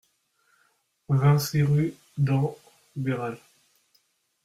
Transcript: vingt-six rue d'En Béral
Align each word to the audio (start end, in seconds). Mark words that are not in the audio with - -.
vingt-six 1.09 1.61
rue 1.61 1.93
d'En 2.17 2.57
Béral 2.95 3.37